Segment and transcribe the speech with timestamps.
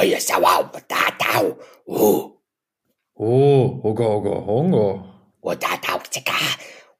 [0.00, 2.32] Oye, sauau, tatau, oh.
[3.18, 4.86] Oh, hoga, hoga, honga.
[5.42, 6.32] O tatau, tsika,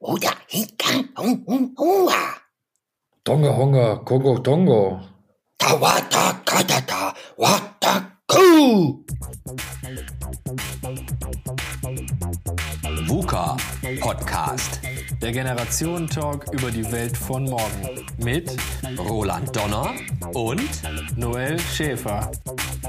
[0.00, 2.23] oda, hika, hung, hung, hunga.
[3.25, 5.01] Tonga, honga, kogo, tongo.
[5.57, 9.03] Tawata, katata, wata, ku.
[13.09, 13.57] VUCA
[14.01, 14.80] Podcast.
[15.23, 18.07] Der Generationentalk über die Welt von morgen.
[18.19, 18.57] Mit
[18.98, 19.95] Roland Donner
[20.32, 20.71] und
[21.17, 22.30] Noel Schäfer.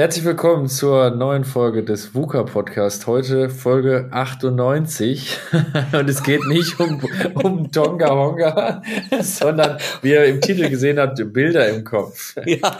[0.00, 3.08] Herzlich willkommen zur neuen Folge des VUCA Podcast.
[3.08, 5.36] Heute Folge 98.
[5.92, 7.02] Und es geht nicht um,
[7.34, 8.80] um Tonga Honga,
[9.20, 12.36] sondern wie ihr im Titel gesehen habt, Bilder im Kopf.
[12.46, 12.78] Ja,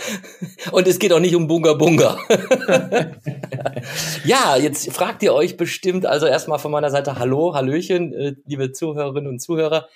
[0.71, 2.19] und es geht auch nicht um Bunga Bunga.
[4.25, 8.71] ja, jetzt fragt ihr euch bestimmt, also erstmal von meiner Seite Hallo, Hallöchen, äh, liebe
[8.71, 9.89] Zuhörerinnen und Zuhörer.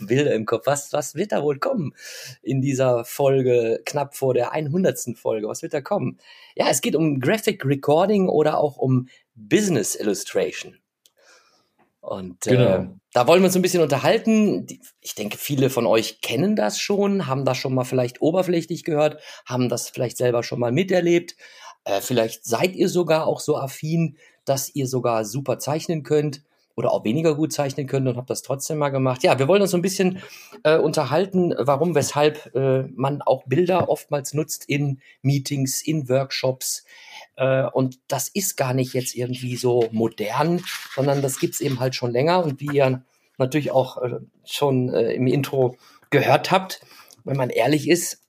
[0.00, 1.94] Bilder im Kopf, was, was wird da wohl kommen
[2.42, 5.16] in dieser Folge, knapp vor der 100.
[5.16, 5.48] Folge?
[5.48, 6.18] Was wird da kommen?
[6.54, 10.78] Ja, es geht um Graphic Recording oder auch um Business Illustration.
[12.00, 12.76] Und äh, genau.
[12.76, 14.66] äh, da wollen wir uns ein bisschen unterhalten.
[15.00, 19.20] Ich denke, viele von euch kennen das schon, haben das schon mal vielleicht oberflächlich gehört,
[19.46, 21.36] haben das vielleicht selber schon mal miterlebt.
[21.84, 26.42] Äh, vielleicht seid ihr sogar auch so affin, dass ihr sogar super zeichnen könnt
[26.80, 29.22] oder auch weniger gut zeichnen könnt und habt das trotzdem mal gemacht.
[29.22, 30.22] Ja, wir wollen uns so ein bisschen
[30.64, 36.84] äh, unterhalten, warum, weshalb äh, man auch Bilder oftmals nutzt in Meetings, in Workshops.
[37.36, 40.62] Äh, und das ist gar nicht jetzt irgendwie so modern,
[40.94, 42.42] sondern das gibt's eben halt schon länger.
[42.44, 43.04] Und wie ihr
[43.36, 45.76] natürlich auch äh, schon äh, im Intro
[46.08, 46.80] gehört habt,
[47.24, 48.22] wenn man ehrlich ist,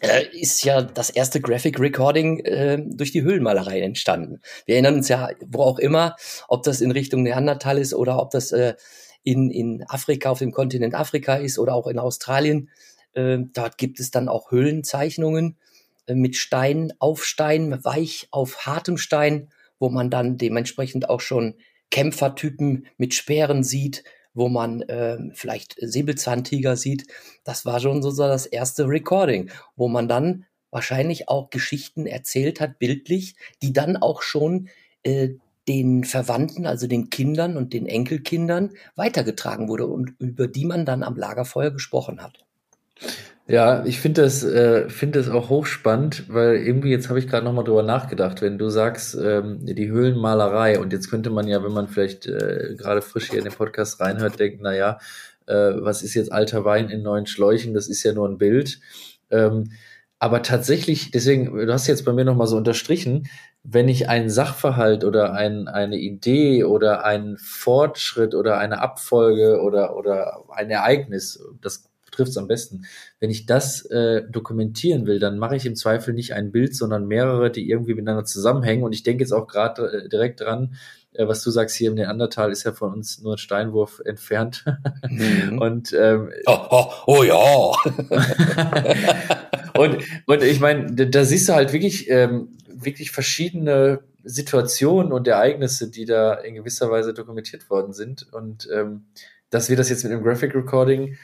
[0.00, 4.40] äh, ist ja das erste Graphic Recording äh, durch die Höhlenmalerei entstanden.
[4.66, 6.16] Wir erinnern uns ja, wo auch immer,
[6.48, 8.74] ob das in Richtung Neandertal ist oder ob das äh,
[9.22, 12.70] in, in Afrika, auf dem Kontinent Afrika ist oder auch in Australien.
[13.12, 15.58] Äh, dort gibt es dann auch Höhlenzeichnungen
[16.06, 21.54] äh, mit Stein auf Stein, weich auf hartem Stein, wo man dann dementsprechend auch schon
[21.90, 24.04] Kämpfertypen mit Speeren sieht,
[24.38, 27.06] wo man äh, vielleicht Säbelzahntiger sieht.
[27.44, 32.78] Das war schon so das erste Recording, wo man dann wahrscheinlich auch Geschichten erzählt hat,
[32.78, 34.68] bildlich, die dann auch schon
[35.02, 35.30] äh,
[35.66, 41.02] den Verwandten, also den Kindern und den Enkelkindern weitergetragen wurde und über die man dann
[41.02, 42.44] am Lagerfeuer gesprochen hat.
[43.50, 47.46] Ja, ich finde das, äh, finde das auch hochspannend, weil irgendwie jetzt habe ich gerade
[47.46, 51.72] nochmal drüber nachgedacht, wenn du sagst, ähm, die Höhlenmalerei und jetzt könnte man ja, wenn
[51.72, 54.98] man vielleicht äh, gerade frisch hier in den Podcast reinhört, denken, na ja,
[55.46, 57.72] äh, was ist jetzt alter Wein in neuen Schläuchen?
[57.72, 58.80] Das ist ja nur ein Bild.
[59.30, 59.72] Ähm,
[60.18, 63.28] aber tatsächlich, deswegen, du hast jetzt bei mir nochmal so unterstrichen,
[63.62, 69.96] wenn ich einen Sachverhalt oder ein, eine Idee oder einen Fortschritt oder eine Abfolge oder,
[69.96, 72.86] oder ein Ereignis, das trifft es am besten.
[73.20, 77.06] Wenn ich das äh, dokumentieren will, dann mache ich im Zweifel nicht ein Bild, sondern
[77.06, 78.84] mehrere, die irgendwie miteinander zusammenhängen.
[78.84, 80.74] Und ich denke jetzt auch gerade äh, direkt dran,
[81.12, 84.64] äh, was du sagst, hier im Neandertal ist ja von uns nur ein Steinwurf entfernt.
[85.08, 85.58] Mhm.
[85.60, 87.36] und ähm, oh, oh, oh ja.
[89.78, 95.26] und, und ich meine, da, da, siehst du halt wirklich, ähm, wirklich verschiedene Situationen und
[95.26, 98.32] Ereignisse, die da in gewisser Weise dokumentiert worden sind.
[98.32, 99.06] Und ähm,
[99.50, 101.16] dass wir das jetzt mit dem Graphic Recording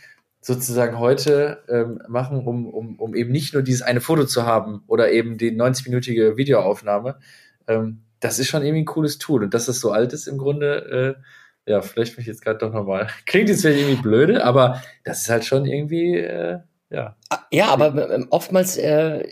[0.44, 4.82] sozusagen heute ähm, machen, um, um, um eben nicht nur dieses eine Foto zu haben
[4.88, 7.18] oder eben die 90-minütige Videoaufnahme.
[7.66, 9.44] Ähm, das ist schon irgendwie ein cooles Tool.
[9.44, 11.16] Und dass das so alt ist im Grunde,
[11.66, 13.08] äh, ja, vielleicht mich jetzt gerade doch nochmal.
[13.26, 16.58] Klingt jetzt vielleicht irgendwie blöde, aber das ist halt schon irgendwie, äh,
[16.90, 17.16] ja.
[17.30, 19.26] Ah, ja, aber ähm, oftmals, äh,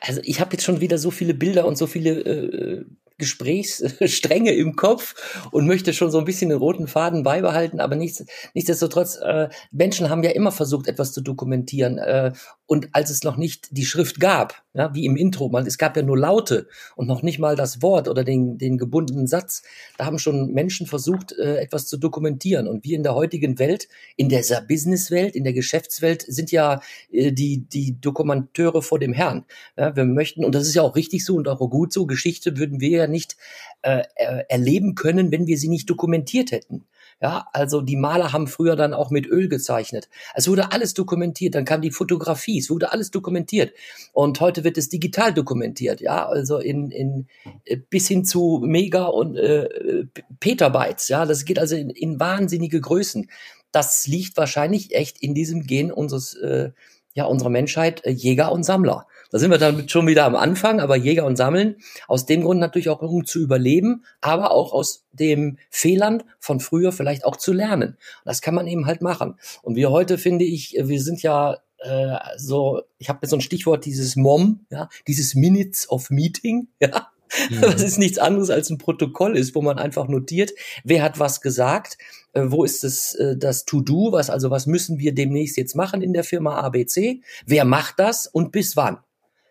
[0.00, 2.84] also ich habe jetzt schon wieder so viele Bilder und so viele äh,
[3.20, 5.14] Gesprächsstränge im Kopf
[5.52, 10.10] und möchte schon so ein bisschen den roten Faden beibehalten, aber nichts, nichtsdestotrotz, äh, Menschen
[10.10, 11.98] haben ja immer versucht, etwas zu dokumentieren.
[11.98, 12.32] Äh,
[12.70, 15.96] und als es noch nicht die Schrift gab, ja, wie im Intro, man, es gab
[15.96, 19.64] ja nur Laute und noch nicht mal das Wort oder den, den gebundenen Satz,
[19.98, 22.68] da haben schon Menschen versucht, äh, etwas zu dokumentieren.
[22.68, 27.32] Und wir in der heutigen Welt, in dieser Businesswelt, in der Geschäftswelt, sind ja äh,
[27.32, 29.46] die, die Dokumenteure vor dem Herrn.
[29.76, 32.56] Ja, wir möchten, und das ist ja auch richtig so und auch gut so, Geschichte
[32.56, 33.36] würden wir ja nicht
[33.82, 34.04] äh,
[34.48, 36.84] erleben können, wenn wir sie nicht dokumentiert hätten.
[37.22, 40.08] Ja, also die Maler haben früher dann auch mit Öl gezeichnet.
[40.34, 41.54] Es wurde alles dokumentiert.
[41.54, 42.58] Dann kam die Fotografie.
[42.58, 43.74] Es wurde alles dokumentiert.
[44.12, 46.00] Und heute wird es digital dokumentiert.
[46.00, 47.26] Ja, also in, in
[47.66, 50.06] äh, bis hin zu Mega und äh,
[50.40, 51.08] Petabytes.
[51.08, 53.30] Ja, das geht also in, in wahnsinnige Größen.
[53.70, 56.70] Das liegt wahrscheinlich echt in diesem Gen unseres äh,
[57.12, 59.06] ja unserer Menschheit äh, Jäger und Sammler.
[59.30, 61.76] Da sind wir dann schon wieder am Anfang, aber Jäger und Sammeln.
[62.08, 66.92] Aus dem Grund natürlich auch, um zu überleben, aber auch aus dem Fehlern von früher
[66.92, 67.96] vielleicht auch zu lernen.
[68.24, 69.38] Das kann man eben halt machen.
[69.62, 73.40] Und wir heute, finde ich, wir sind ja äh, so, ich habe jetzt so ein
[73.40, 77.08] Stichwort, dieses MOM, ja, dieses Minutes of Meeting, ja,
[77.50, 77.62] mhm.
[77.62, 80.50] was ist nichts anderes als ein Protokoll ist, wo man einfach notiert,
[80.84, 81.98] wer hat was gesagt,
[82.32, 86.02] äh, wo ist das, äh, das To-Do, was, also was müssen wir demnächst jetzt machen
[86.02, 88.98] in der Firma ABC, wer macht das und bis wann.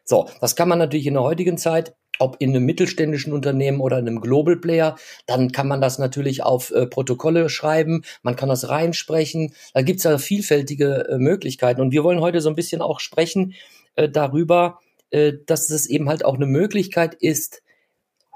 [0.09, 3.97] So, das kann man natürlich in der heutigen Zeit ob in einem mittelständischen Unternehmen oder
[3.97, 8.49] in einem Global Player, dann kann man das natürlich auf äh, Protokolle schreiben, man kann
[8.49, 9.53] das reinsprechen.
[9.73, 11.79] Da gibt's ja vielfältige äh, Möglichkeiten.
[11.79, 13.53] Und wir wollen heute so ein bisschen auch sprechen
[13.95, 14.79] äh, darüber,
[15.11, 17.63] äh, dass es eben halt auch eine Möglichkeit ist,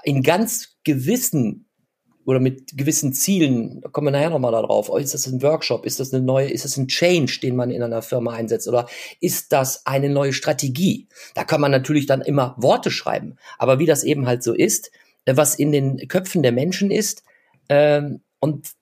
[0.02, 1.63] in ganz gewissen
[2.24, 5.84] oder mit gewissen Zielen, da kommen wir nachher nochmal darauf, oh, ist das ein Workshop,
[5.84, 8.86] ist das eine neue, ist das ein Change, den man in einer Firma einsetzt oder
[9.20, 11.08] ist das eine neue Strategie?
[11.34, 14.90] Da kann man natürlich dann immer Worte schreiben, aber wie das eben halt so ist,
[15.24, 17.24] äh, was in den Köpfen der Menschen ist,
[17.68, 18.72] ähm, und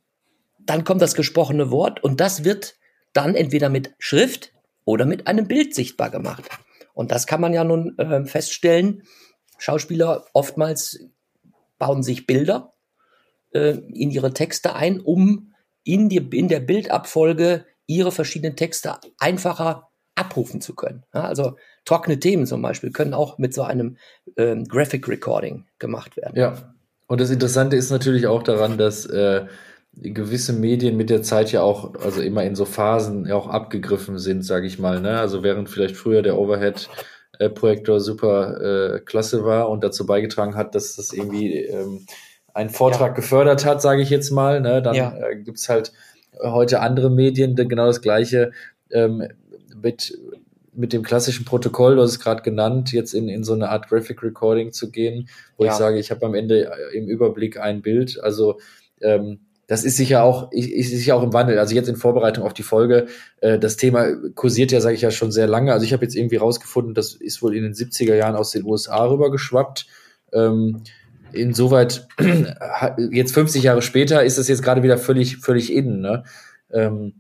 [0.61, 2.77] dann kommt das gesprochene Wort und das wird
[3.13, 4.53] dann entweder mit Schrift
[4.85, 6.49] oder mit einem Bild sichtbar gemacht.
[6.95, 9.03] Und das kann man ja nun äh, feststellen.
[9.59, 11.01] Schauspieler oftmals
[11.79, 12.73] bauen sich Bilder
[13.53, 15.53] äh, in ihre Texte ein, um
[15.85, 21.05] in, die, in der Bildabfolge ihre verschiedenen Texte einfacher abrufen zu können.
[21.15, 23.97] Ja, also trockene Themen zum Beispiel können auch mit so einem
[24.37, 26.37] ähm, Graphic Recording gemacht werden.
[26.37, 26.75] Ja,
[27.07, 29.47] und das Interessante ist natürlich auch daran, dass äh,
[29.95, 34.19] gewisse Medien mit der Zeit ja auch, also immer in so Phasen ja auch abgegriffen
[34.19, 35.01] sind, sage ich mal.
[35.01, 35.19] Ne?
[35.19, 36.89] Also während vielleicht früher der Overhead
[37.49, 42.07] Projektor super äh, klasse war und dazu beigetragen hat, dass das irgendwie ähm,
[42.55, 43.15] einen Vortrag ja.
[43.15, 45.15] gefördert hat, sage ich jetzt mal, ne, dann ja.
[45.17, 45.93] äh, gibt's halt
[46.43, 48.53] heute andere Medien, die genau das gleiche
[48.91, 49.27] ähm,
[49.81, 50.19] mit,
[50.73, 53.89] mit dem klassischen Protokoll, du hast es gerade genannt, jetzt in, in so eine Art
[53.89, 55.73] Graphic Recording zu gehen, wo ja.
[55.73, 58.19] ich sage, ich habe am Ende äh, im Überblick ein Bild.
[58.23, 58.59] Also
[59.01, 61.59] ähm, das ist sicher auch, ist sicher auch im Wandel.
[61.59, 63.07] Also jetzt in Vorbereitung auf die Folge,
[63.41, 65.73] äh, das Thema kursiert ja, sage ich ja, schon sehr lange.
[65.73, 68.65] Also ich habe jetzt irgendwie rausgefunden, das ist wohl in den 70er Jahren aus den
[68.65, 69.87] USA rübergeschwappt.
[70.33, 70.83] Ähm,
[71.35, 72.09] insoweit,
[73.11, 76.01] jetzt 50 Jahre später, ist das jetzt gerade wieder völlig, völlig innen.
[76.01, 76.25] Ne?
[76.71, 77.15] Ähm,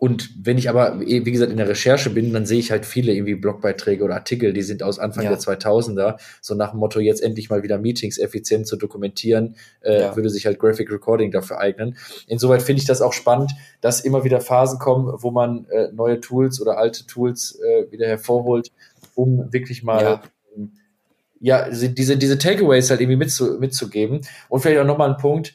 [0.00, 3.12] und wenn ich aber, wie gesagt, in der Recherche bin, dann sehe ich halt viele
[3.12, 5.28] irgendwie Blogbeiträge oder Artikel, die sind aus Anfang ja.
[5.30, 10.00] der 2000er, so nach dem Motto, jetzt endlich mal wieder Meetings effizient zu dokumentieren, äh,
[10.00, 10.16] ja.
[10.16, 11.98] würde sich halt Graphic Recording dafür eignen.
[12.26, 16.18] Insoweit finde ich das auch spannend, dass immer wieder Phasen kommen, wo man äh, neue
[16.18, 18.70] Tools oder alte Tools äh, wieder hervorholt,
[19.14, 20.22] um wirklich mal ja
[21.40, 24.20] ja, diese, diese Takeaways halt irgendwie mitzu, mitzugeben.
[24.48, 25.54] Und vielleicht auch nochmal ein Punkt,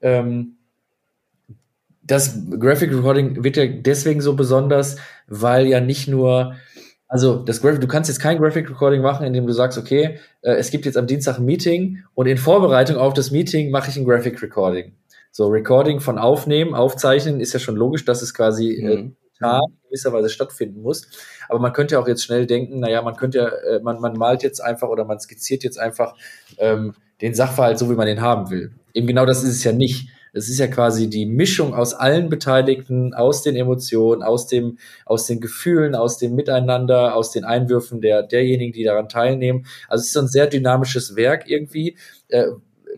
[0.00, 0.56] ähm,
[2.02, 4.96] das Graphic Recording wird ja deswegen so besonders,
[5.26, 6.54] weil ja nicht nur,
[7.08, 10.52] also das Graphic, du kannst jetzt kein Graphic Recording machen, indem du sagst, okay, äh,
[10.52, 13.96] es gibt jetzt am Dienstag ein Meeting und in Vorbereitung auf das Meeting mache ich
[13.96, 14.92] ein Graphic Recording.
[15.32, 19.16] So, Recording von Aufnehmen, Aufzeichnen ist ja schon logisch, dass es quasi äh, mhm.
[19.40, 19.60] äh,
[19.96, 21.08] gewisserweise stattfinden muss.
[21.48, 24.42] Aber man könnte auch jetzt schnell denken, naja, man könnte ja, äh, man, man malt
[24.42, 26.14] jetzt einfach oder man skizziert jetzt einfach
[26.58, 28.72] ähm, den Sachverhalt so, wie man den haben will.
[28.94, 30.08] Eben genau das ist es ja nicht.
[30.32, 35.26] Es ist ja quasi die Mischung aus allen Beteiligten, aus den Emotionen, aus dem, aus
[35.26, 39.64] den Gefühlen, aus dem Miteinander, aus den Einwürfen der, derjenigen, die daran teilnehmen.
[39.88, 41.96] Also es ist so ein sehr dynamisches Werk irgendwie,
[42.28, 42.48] äh,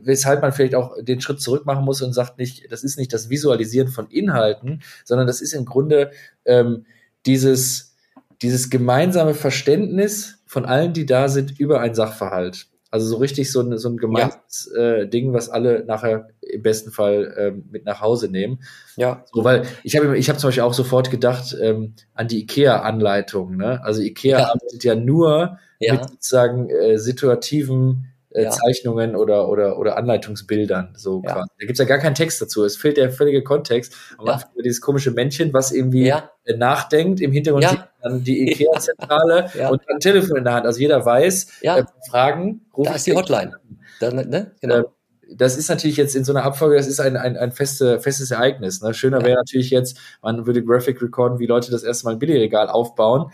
[0.05, 3.13] weshalb man vielleicht auch den Schritt zurück machen muss und sagt nicht, das ist nicht
[3.13, 6.11] das Visualisieren von Inhalten, sondern das ist im Grunde
[6.45, 6.87] ähm,
[7.27, 7.97] dieses,
[8.43, 12.69] dieses gemeinsame Verständnis von allen, die da sind, über ein Sachverhalt.
[12.91, 14.83] Also so richtig so, ein so ein gemeinsames ja.
[14.83, 18.61] äh, Ding, was alle nachher im besten Fall ähm, mit nach Hause nehmen.
[18.97, 19.25] Ja.
[19.31, 23.57] So, weil ich habe ich hab zum Beispiel auch sofort gedacht ähm, an die IKEA-Anleitung.
[23.57, 23.85] Ne?
[23.85, 24.47] Also IKEA ja.
[24.49, 25.95] arbeitet ja nur ja.
[25.95, 28.51] mit sozusagen äh, situativen äh, ja.
[28.51, 30.95] Zeichnungen oder, oder, oder Anleitungsbildern.
[30.97, 31.33] So ja.
[31.33, 31.49] quasi.
[31.59, 32.65] Da gibt's ja gar keinen Text dazu.
[32.65, 33.95] Es fehlt der völlige Kontext.
[34.19, 34.35] Am ja.
[34.35, 36.31] Anfang dieses komische Männchen, was irgendwie ja.
[36.45, 37.21] Äh, nachdenkt.
[37.21, 37.89] Im Hintergrund ja.
[38.03, 39.69] dann die IKEA-Zentrale ja.
[39.71, 40.67] und ein Telefon in der Hand.
[40.67, 41.79] Also jeder weiß, ja.
[41.79, 42.63] äh, Fragen.
[42.77, 43.55] Da ist die Hotline.
[44.01, 44.53] Da, ne?
[44.61, 44.77] Genau.
[44.77, 44.85] Äh,
[45.31, 48.31] das ist natürlich jetzt in so einer Abfolge, das ist ein, ein, ein feste, festes
[48.31, 48.81] Ereignis.
[48.81, 48.95] Ne?
[48.95, 52.69] Schöner wäre natürlich jetzt, man würde Graphic recorden, wie Leute das erste Mal ein Billigregal
[52.69, 53.31] aufbauen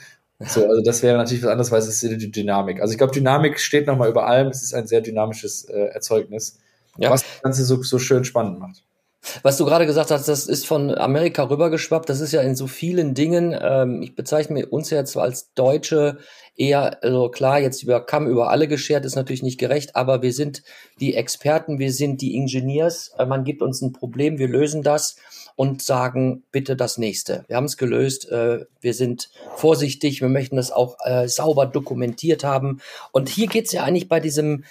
[0.46, 2.80] so, also das wäre natürlich was anderes, weil es ist die Dynamik.
[2.80, 4.48] Also ich glaube, Dynamik steht nochmal über allem.
[4.48, 6.58] Es ist ein sehr dynamisches äh, Erzeugnis,
[6.98, 7.10] ja.
[7.10, 8.82] was das Ganze so, so schön spannend macht.
[9.42, 12.08] Was du gerade gesagt hast, das ist von Amerika rübergeschwappt.
[12.08, 13.56] Das ist ja in so vielen Dingen.
[13.58, 16.18] Ähm, ich bezeichne uns ja zwar als Deutsche
[16.56, 20.32] eher, also klar, jetzt über Kamm über alle geschert, ist natürlich nicht gerecht, aber wir
[20.32, 20.62] sind
[21.00, 23.14] die Experten, wir sind die Ingenieurs.
[23.18, 25.16] Äh, man gibt uns ein Problem, wir lösen das
[25.56, 27.44] und sagen, bitte das nächste.
[27.46, 32.44] Wir haben es gelöst, äh, wir sind vorsichtig, wir möchten das auch äh, sauber dokumentiert
[32.44, 32.80] haben.
[33.12, 34.64] Und hier geht es ja eigentlich bei diesem,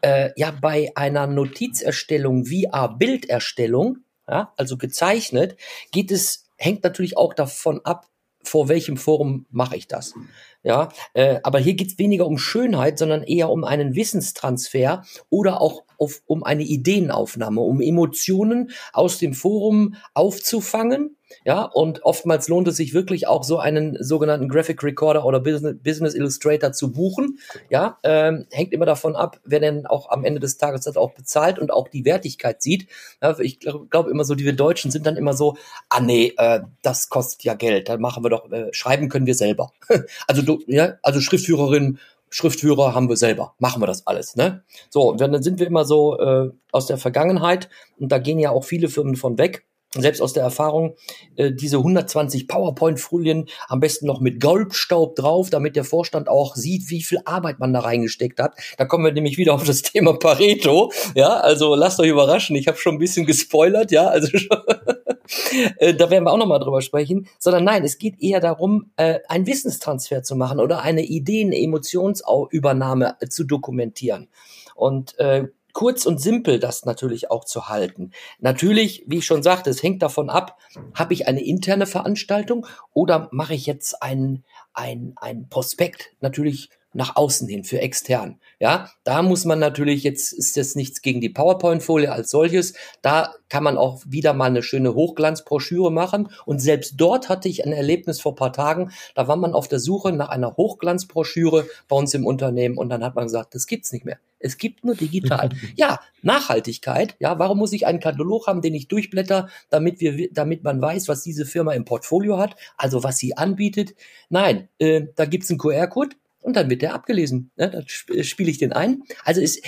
[0.00, 5.56] äh, ja, bei einer Notizerstellung via Bilderstellung, ja, also gezeichnet,
[5.92, 8.06] geht es, hängt natürlich auch davon ab,
[8.42, 10.14] vor welchem Forum mache ich das.
[10.62, 15.84] Ja, äh, aber hier geht's weniger um Schönheit, sondern eher um einen Wissenstransfer oder auch
[15.96, 22.76] auf, um eine Ideenaufnahme, um Emotionen aus dem Forum aufzufangen ja, und oftmals lohnt es
[22.76, 27.38] sich wirklich auch so einen sogenannten Graphic Recorder oder Business, Illustrator zu buchen.
[27.68, 31.12] Ja, ähm, hängt immer davon ab, wer denn auch am Ende des Tages das auch
[31.12, 32.88] bezahlt und auch die Wertigkeit sieht.
[33.22, 35.56] Ja, ich glaube glaub immer so, die wir Deutschen sind dann immer so,
[35.88, 39.34] ah nee, äh, das kostet ja Geld, dann machen wir doch, äh, schreiben können wir
[39.34, 39.72] selber.
[40.26, 41.98] also du, ja, also Schriftführerin
[42.32, 44.62] Schriftführer haben wir selber, machen wir das alles, ne?
[44.88, 47.68] So, und dann sind wir immer so äh, aus der Vergangenheit
[47.98, 50.94] und da gehen ja auch viele Firmen von weg selbst aus der Erfahrung,
[51.36, 56.90] äh, diese 120 PowerPoint-Folien am besten noch mit Goldstaub drauf, damit der Vorstand auch sieht,
[56.90, 58.54] wie viel Arbeit man da reingesteckt hat.
[58.78, 60.92] Da kommen wir nämlich wieder auf das Thema Pareto.
[61.14, 62.56] Ja, also lasst euch überraschen.
[62.56, 64.28] Ich habe schon ein bisschen gespoilert, ja, also
[65.78, 67.26] äh, da werden wir auch noch mal drüber sprechen.
[67.38, 73.16] Sondern nein, es geht eher darum, äh, einen Wissenstransfer zu machen oder eine Ideen-, Emotionsübernahme
[73.20, 74.28] äh, zu dokumentieren.
[74.74, 78.12] Und äh, kurz und simpel das natürlich auch zu halten.
[78.38, 80.58] Natürlich, wie ich schon sagte, es hängt davon ab,
[80.94, 87.16] habe ich eine interne Veranstaltung oder mache ich jetzt ein, ein, ein Prospekt natürlich nach
[87.16, 88.40] außen hin für extern.
[88.58, 92.74] Ja, da muss man natürlich jetzt ist das nichts gegen die PowerPoint-Folie als solches.
[93.02, 96.28] Da kann man auch wieder mal eine schöne Hochglanzbroschüre machen.
[96.46, 98.90] Und selbst dort hatte ich ein Erlebnis vor paar Tagen.
[99.14, 103.04] Da war man auf der Suche nach einer Hochglanzbroschüre bei uns im Unternehmen und dann
[103.04, 104.18] hat man gesagt, das gibt's nicht mehr.
[104.40, 105.50] Es gibt nur digital.
[105.76, 107.14] ja, Nachhaltigkeit.
[107.20, 111.08] Ja, warum muss ich einen Katalog haben, den ich durchblätter, damit wir, damit man weiß,
[111.08, 113.94] was diese Firma im Portfolio hat, also was sie anbietet?
[114.30, 117.50] Nein, äh, da gibt's einen QR-Code und dann wird der abgelesen.
[117.56, 117.70] Ne?
[117.70, 119.02] Dann sp spiele ich den ein.
[119.24, 119.62] Also ist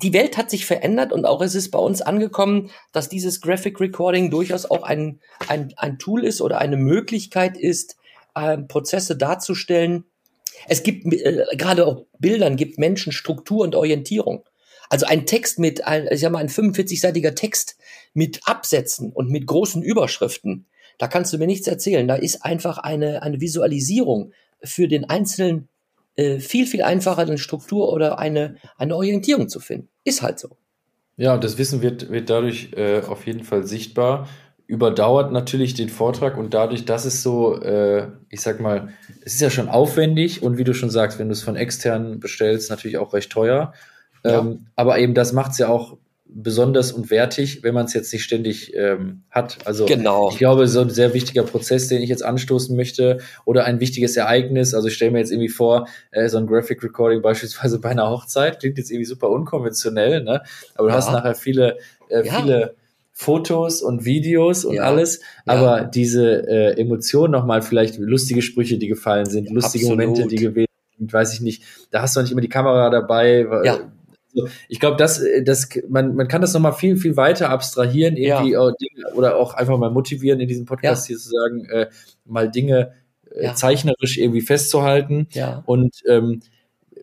[0.00, 3.80] die Welt hat sich verändert und auch ist es bei uns angekommen, dass dieses Graphic
[3.80, 7.96] Recording durchaus auch ein, ein, ein Tool ist oder eine Möglichkeit ist,
[8.36, 10.04] äh, Prozesse darzustellen.
[10.68, 14.44] Es gibt äh, gerade auch Bildern, gibt Menschen Struktur und Orientierung.
[14.88, 17.76] Also ein Text mit, ein, ich sag mal, ein 45-seitiger Text
[18.14, 20.66] mit Absätzen und mit großen Überschriften.
[20.98, 22.06] Da kannst du mir nichts erzählen.
[22.06, 25.68] Da ist einfach eine, eine Visualisierung für den einzelnen
[26.18, 29.88] äh, viel, viel einfacher eine Struktur oder eine, eine Orientierung zu finden.
[30.02, 30.56] Ist halt so.
[31.16, 34.28] Ja, und das Wissen wird, wird dadurch äh, auf jeden Fall sichtbar,
[34.66, 38.88] überdauert natürlich den Vortrag und dadurch, dass es so, äh, ich sag mal,
[39.24, 42.18] es ist ja schon aufwendig und wie du schon sagst, wenn du es von externen
[42.18, 43.72] bestellst, natürlich auch recht teuer.
[44.24, 44.40] Ja.
[44.40, 45.98] Ähm, aber eben das macht es ja auch
[46.30, 49.58] besonders und wertig, wenn man es jetzt nicht ständig ähm, hat.
[49.64, 50.30] Also genau.
[50.30, 54.16] ich glaube, so ein sehr wichtiger Prozess, den ich jetzt anstoßen möchte, oder ein wichtiges
[54.16, 54.74] Ereignis.
[54.74, 58.10] Also ich stelle mir jetzt irgendwie vor, äh, so ein Graphic Recording beispielsweise bei einer
[58.10, 60.42] Hochzeit, klingt jetzt irgendwie super unkonventionell, ne?
[60.74, 60.98] Aber du ja.
[60.98, 62.40] hast nachher viele, äh, ja.
[62.40, 62.74] viele
[63.12, 64.82] Fotos und Videos und ja.
[64.82, 70.06] alles, aber diese äh, Emotionen nochmal, vielleicht lustige Sprüche, die gefallen sind, lustige Absolut.
[70.06, 73.44] Momente, die gewesen sind, weiß ich nicht, da hast du nicht immer die Kamera dabei,
[74.44, 78.16] ja ich glaube, das, äh, das, man, man kann das nochmal viel, viel weiter abstrahieren,
[78.16, 78.72] irgendwie ja.
[79.14, 81.14] oder auch einfach mal motivieren, in diesem Podcast ja.
[81.14, 81.86] hier zu sagen, äh,
[82.24, 82.92] mal Dinge
[83.30, 83.54] äh, ja.
[83.54, 85.28] zeichnerisch irgendwie festzuhalten.
[85.32, 85.62] Ja.
[85.66, 86.40] Und ähm,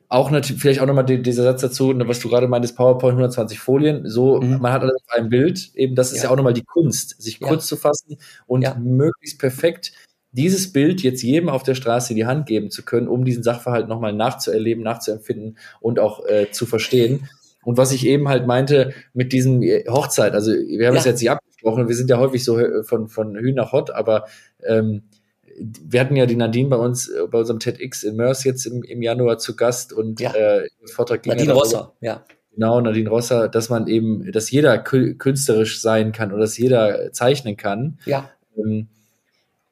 [0.07, 3.13] auch natürlich, vielleicht auch nochmal die, dieser Satz dazu, ne, was du gerade meintest, PowerPoint
[3.13, 4.59] 120 Folien, so, mhm.
[4.59, 7.21] man hat alles auf einem Bild, eben, das ist ja, ja auch nochmal die Kunst,
[7.21, 9.93] sich kurz zu fassen und möglichst perfekt
[10.35, 13.41] dieses Bild jetzt jedem auf der Straße in die Hand geben zu können, um diesen
[13.41, 17.29] Sachverhalt nochmal nachzuerleben, nachzuempfinden und auch äh, zu verstehen.
[17.63, 21.21] Und was ich eben halt meinte mit diesem äh, Hochzeit, also wir haben es jetzt
[21.21, 24.25] nicht abgesprochen, wir sind ja häufig so äh, von, von Hühn nach Hot, aber
[24.63, 25.03] ähm,
[25.57, 28.83] wir hatten ja die Nadine bei uns, äh, bei unserem TEDx in Mörs jetzt im,
[28.83, 30.33] im Januar zu Gast und ja.
[30.33, 32.25] äh, Vortrag ging Nadine ja Rosser, ja.
[32.53, 37.57] Genau, Nadine Rosser, dass man eben, dass jeder künstlerisch sein kann oder dass jeder zeichnen
[37.57, 37.99] kann.
[38.05, 38.29] Ja.
[38.57, 38.87] Ähm,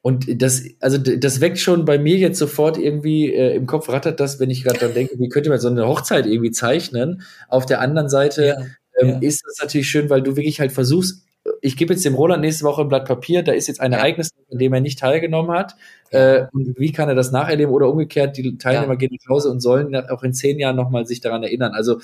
[0.04, 4.20] und das, also das weckt schon bei mir jetzt sofort irgendwie äh, im Kopf rattert
[4.20, 7.22] das, wenn ich gerade dann denke, wie könnte man so eine Hochzeit irgendwie zeichnen.
[7.48, 8.58] Auf der anderen Seite ja,
[9.00, 9.20] ähm, ja.
[9.22, 11.24] ist das natürlich schön, weil du wirklich halt versuchst,
[11.62, 14.32] ich gebe jetzt dem Roland nächste Woche ein Blatt Papier, da ist jetzt ein Ereignis,
[14.52, 15.76] an dem er nicht teilgenommen hat.
[16.10, 17.74] Äh, und wie kann er das nacherleben?
[17.74, 18.96] Oder umgekehrt, die Teilnehmer ja.
[18.96, 21.72] gehen nach Hause und sollen auch in zehn Jahren nochmal sich daran erinnern.
[21.74, 22.00] Also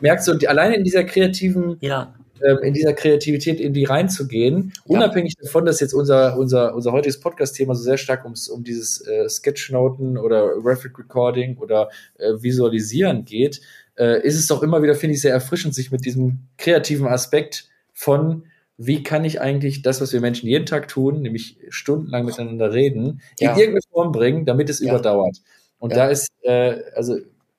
[0.00, 2.12] merkst du, alleine in dieser kreativen ja
[2.42, 4.82] ähm, in dieser Kreativität in die reinzugehen, ja.
[4.86, 9.06] unabhängig davon, dass jetzt unser, unser, unser heutiges Podcast-Thema so sehr stark ums, um dieses
[9.06, 13.60] äh, Sketchnoten oder Graphic Recording oder äh, Visualisieren geht,
[13.98, 17.68] äh, ist es doch immer wieder, finde ich, sehr erfrischend, sich mit diesem kreativen Aspekt
[17.92, 18.44] von
[18.78, 23.22] wie kann ich eigentlich das, was wir Menschen jeden Tag tun, nämlich stundenlang miteinander reden,
[23.40, 23.52] ja.
[23.52, 24.90] in irgendeine Form bringen, damit es ja.
[24.90, 25.38] überdauert.
[25.78, 27.16] Und da ist, äh, also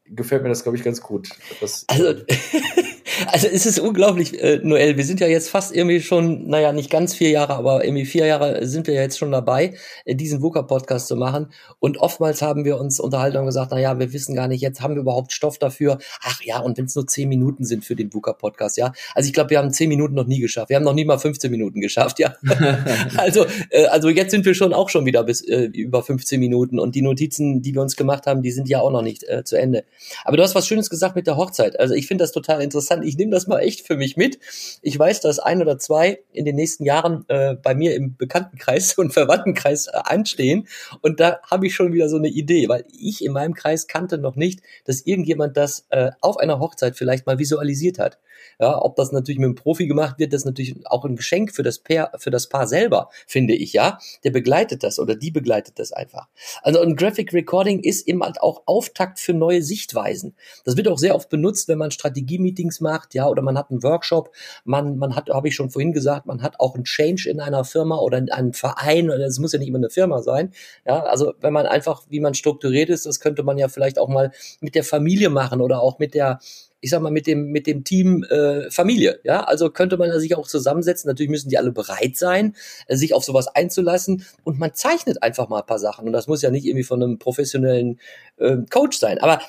[0.10, 1.30] gefällt mir das, glaube ich, ganz gut.
[1.62, 2.08] Das, also,
[3.28, 4.98] also es ist unglaublich, äh, Noel.
[4.98, 8.26] Wir sind ja jetzt fast irgendwie schon, naja, nicht ganz vier Jahre, aber irgendwie vier
[8.26, 9.74] Jahre sind wir jetzt schon dabei,
[10.06, 11.52] äh, diesen VUCA-Podcast zu machen.
[11.80, 14.96] Und oftmals haben wir uns unterhalten und gesagt, naja, wir wissen gar nicht, jetzt haben
[14.96, 15.98] wir überhaupt Stoff dafür.
[16.22, 18.94] Ach ja, und wenn es nur zehn Minuten sind für den VUCA-Podcast, ja.
[19.14, 20.70] Also ich glaube, wir haben zehn Minuten noch nie geschafft.
[20.70, 22.36] Wir haben noch nie mal 15 Minuten geschafft, ja.
[23.18, 26.80] also, äh, also jetzt sind wir schon auch schon wieder bis äh, über 15 Minuten
[26.80, 29.44] und die Notizen, die wir uns gemacht haben, die sind ja auch noch nicht äh,
[29.44, 29.84] zu Ende.
[30.26, 31.80] Aber du hast was Schönes gesagt mit der Hochzeit.
[31.80, 33.06] Also ich finde das total interessant.
[33.06, 34.40] Ich nehme das mal echt für mich mit.
[34.82, 38.94] Ich weiß, dass ein oder zwei in den nächsten Jahren äh, bei mir im Bekanntenkreis
[38.98, 40.68] und Verwandtenkreis äh, anstehen.
[41.02, 44.18] Und da habe ich schon wieder so eine Idee, weil ich in meinem Kreis kannte
[44.18, 48.20] noch nicht, dass irgendjemand das äh, auf einer Hochzeit vielleicht mal visualisiert hat.
[48.60, 51.54] Ja, ob das natürlich mit einem Profi gemacht wird, das ist natürlich auch ein Geschenk
[51.54, 54.00] für das Paar, für das Paar selber, finde ich, ja.
[54.24, 56.28] Der begleitet das oder die begleitet das einfach.
[56.62, 60.36] Also ein Graphic Recording ist eben halt auch Auftakt für neue Sichtweisen.
[60.66, 63.84] Das wird auch sehr oft benutzt, wenn man Strategie-Meetings macht, ja, oder man hat einen
[63.84, 64.32] Workshop,
[64.66, 67.64] man, man hat, habe ich schon vorhin gesagt, man hat auch einen Change in einer
[67.64, 70.52] Firma oder in einem Verein, oder es muss ja nicht immer eine Firma sein.
[70.86, 74.10] Ja, also wenn man einfach, wie man strukturiert ist, das könnte man ja vielleicht auch
[74.10, 76.40] mal mit der Familie machen oder auch mit der
[76.80, 79.20] ich sag mal, mit dem, mit dem Team äh, Familie.
[79.24, 81.08] Ja, also könnte man sich auch zusammensetzen.
[81.08, 82.56] Natürlich müssen die alle bereit sein,
[82.88, 84.26] äh, sich auf sowas einzulassen.
[84.44, 86.06] Und man zeichnet einfach mal ein paar Sachen.
[86.06, 88.00] Und das muss ja nicht irgendwie von einem professionellen
[88.38, 89.18] äh, Coach sein.
[89.20, 89.40] Aber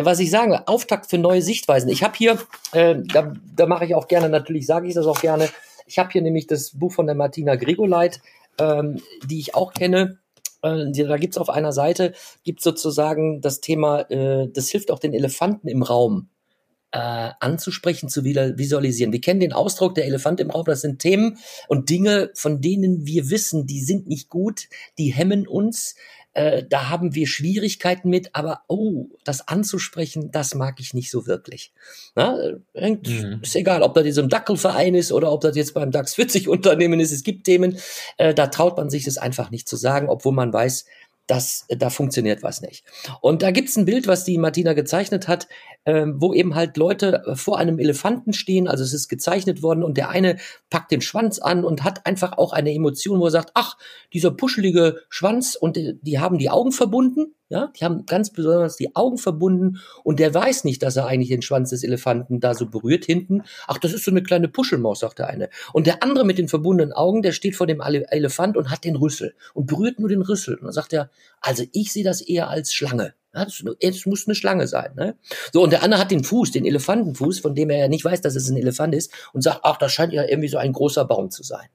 [0.00, 1.90] was ich sage, Auftakt für neue Sichtweisen.
[1.90, 2.38] Ich habe hier,
[2.72, 5.48] äh, da, da mache ich auch gerne, natürlich sage ich das auch gerne.
[5.86, 8.20] Ich habe hier nämlich das Buch von der Martina Gregoleit,
[8.58, 10.18] ähm, die ich auch kenne.
[10.62, 15.12] Äh, da gibt's auf einer Seite, gibt sozusagen das Thema, äh, das hilft auch den
[15.12, 16.28] Elefanten im Raum
[16.92, 19.12] äh, anzusprechen, zu visualisieren.
[19.12, 20.64] Wir kennen den Ausdruck der Elefant im Raum.
[20.66, 24.68] Das sind Themen und Dinge, von denen wir wissen, die sind nicht gut,
[24.98, 25.96] die hemmen uns.
[26.34, 31.26] Äh, da haben wir Schwierigkeiten mit, aber oh, das anzusprechen, das mag ich nicht so
[31.26, 31.72] wirklich.
[32.14, 32.36] Na,
[32.74, 33.40] mhm.
[33.42, 36.48] Ist egal, ob das jetzt im Dackelverein ist oder ob das jetzt beim DAX 40
[36.48, 37.12] Unternehmen ist.
[37.12, 37.78] Es gibt Themen,
[38.16, 40.86] äh, da traut man sich das einfach nicht zu sagen, obwohl man weiß,
[41.26, 42.84] dass da funktioniert was nicht.
[43.20, 45.48] Und da gibt's ein Bild, was die Martina gezeichnet hat,
[45.86, 49.96] ähm, wo eben halt Leute vor einem Elefanten stehen, also es ist gezeichnet worden und
[49.96, 50.38] der eine
[50.70, 53.76] packt den Schwanz an und hat einfach auch eine Emotion, wo er sagt, ach,
[54.12, 58.76] dieser puschelige Schwanz und die, die haben die Augen verbunden, ja, die haben ganz besonders
[58.76, 62.54] die Augen verbunden und der weiß nicht, dass er eigentlich den Schwanz des Elefanten da
[62.54, 63.42] so berührt hinten.
[63.66, 65.50] Ach, das ist so eine kleine Puschelmaus, sagt der eine.
[65.74, 68.96] Und der andere mit den verbundenen Augen, der steht vor dem Elefant und hat den
[68.96, 70.54] Rüssel und berührt nur den Rüssel.
[70.54, 71.10] Und dann sagt er,
[71.42, 73.12] also ich sehe das eher als Schlange.
[73.34, 74.92] Ja, das, es muss eine Schlange sein.
[74.96, 75.14] Ne?
[75.52, 78.22] So, und der andere hat den Fuß, den Elefantenfuß, von dem er ja nicht weiß,
[78.22, 81.04] dass es ein Elefant ist, und sagt, ach, das scheint ja irgendwie so ein großer
[81.04, 81.68] Baum zu sein.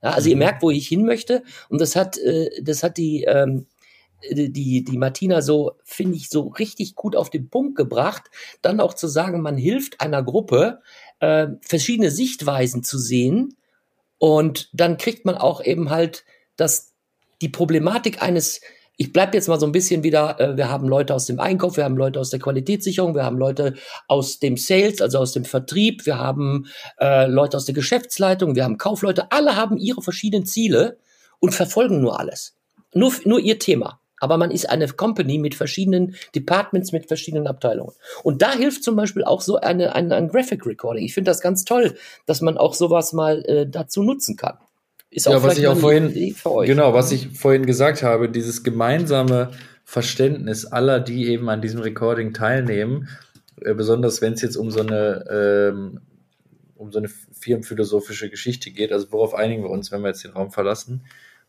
[0.00, 0.30] Ja, also mhm.
[0.30, 1.42] ihr merkt, wo ich hin möchte.
[1.68, 3.66] Und das hat, äh, das hat die, ähm,
[4.30, 8.24] die, die Martina so, finde ich, so richtig gut auf den Punkt gebracht,
[8.62, 10.80] dann auch zu sagen, man hilft einer Gruppe,
[11.20, 13.56] äh, verschiedene Sichtweisen zu sehen
[14.18, 16.24] und dann kriegt man auch eben halt
[16.56, 16.92] das,
[17.40, 18.60] die Problematik eines,
[18.96, 21.76] ich bleib jetzt mal so ein bisschen wieder, äh, wir haben Leute aus dem Einkauf,
[21.76, 23.74] wir haben Leute aus der Qualitätssicherung, wir haben Leute
[24.08, 26.66] aus dem Sales, also aus dem Vertrieb, wir haben
[26.98, 30.98] äh, Leute aus der Geschäftsleitung, wir haben Kaufleute, alle haben ihre verschiedenen Ziele
[31.38, 32.56] und verfolgen nur alles.
[32.92, 37.92] Nur, nur ihr Thema aber man ist eine Company mit verschiedenen Departments, mit verschiedenen Abteilungen.
[38.22, 41.04] Und da hilft zum Beispiel auch so eine, ein, ein Graphic Recording.
[41.04, 41.94] Ich finde das ganz toll,
[42.26, 44.58] dass man auch sowas mal äh, dazu nutzen kann.
[45.10, 46.34] Ist auch ja, was ich auch vorhin,
[46.66, 49.52] genau, was ich vorhin gesagt habe, dieses gemeinsame
[49.84, 53.08] Verständnis aller, die eben an diesem Recording teilnehmen,
[53.62, 55.24] äh, besonders wenn es jetzt um so eine
[55.72, 56.00] ähm,
[56.74, 58.92] um so eine firmenphilosophische Geschichte geht.
[58.92, 61.04] Also worauf einigen wir uns, wenn wir jetzt den Raum verlassen?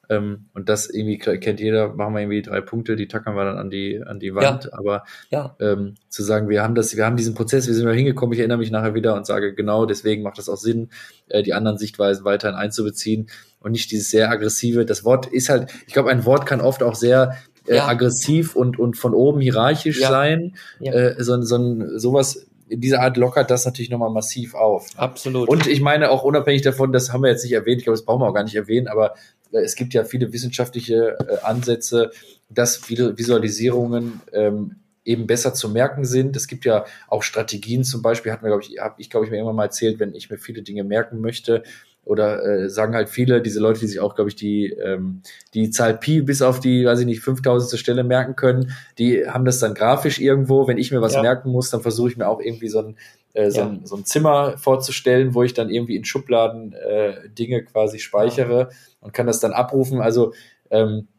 [0.09, 3.57] Ähm, und das irgendwie kennt jeder, machen wir irgendwie drei Punkte, die tackern wir dann
[3.57, 4.65] an die, an die Wand.
[4.65, 4.71] Ja.
[4.73, 5.55] Aber ja.
[5.59, 8.39] Ähm, zu sagen, wir haben das, wir haben diesen Prozess, wir sind mal hingekommen, ich
[8.39, 10.89] erinnere mich nachher wieder und sage, genau, deswegen macht das auch Sinn,
[11.27, 14.85] äh, die anderen Sichtweisen weiterhin einzubeziehen und nicht dieses sehr aggressive.
[14.85, 17.87] Das Wort ist halt, ich glaube, ein Wort kann oft auch sehr äh, ja.
[17.87, 20.09] aggressiv und, und von oben hierarchisch ja.
[20.09, 20.55] sein.
[20.79, 20.93] Ja.
[20.93, 24.87] Äh, so, so sowas in dieser Art lockert das natürlich nochmal massiv auf.
[24.95, 25.49] Absolut.
[25.49, 28.05] Und ich meine auch unabhängig davon, das haben wir jetzt nicht erwähnt, ich glaube, das
[28.05, 29.15] brauchen wir auch gar nicht erwähnen, aber
[29.51, 32.11] es gibt ja viele wissenschaftliche äh, Ansätze,
[32.49, 36.35] dass Visualisierungen ähm, eben besser zu merken sind.
[36.35, 39.31] Es gibt ja auch Strategien, zum Beispiel hatten wir, glaube ich, habe ich, glaube ich,
[39.31, 41.63] mir irgendwann mal erzählt, wenn ich mir viele Dinge merken möchte,
[42.09, 45.21] oder äh, sagen halt viele, diese Leute, die sich auch, glaube ich, die, ähm,
[45.53, 47.79] die Zahl Pi bis auf die, weiß ich nicht, 5000.
[47.79, 50.67] Stelle merken können, die haben das dann grafisch irgendwo.
[50.67, 51.21] Wenn ich mir was ja.
[51.21, 52.97] merken muss, dann versuche ich mir auch irgendwie so ein,
[53.33, 53.67] äh, so, ja.
[53.67, 58.59] ein, so ein Zimmer vorzustellen, wo ich dann irgendwie in Schubladen äh, Dinge quasi speichere
[58.59, 58.69] ja.
[59.01, 60.01] und kann das dann abrufen.
[60.01, 60.33] Also
[60.71, 61.09] ähm,